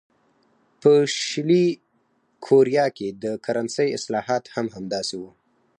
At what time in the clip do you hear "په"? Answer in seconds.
0.81-0.91